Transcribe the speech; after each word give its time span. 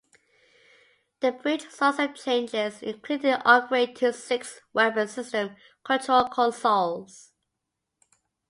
The 1.19 1.31
bridge 1.31 1.69
saw 1.69 1.91
some 1.91 2.15
changes, 2.15 2.81
including 2.81 3.33
an 3.33 3.41
upgrade 3.45 3.95
to 3.97 4.11
six 4.11 4.59
weapon 4.73 5.07
systems 5.07 5.51
control 5.83 6.27
consoles. 6.27 7.31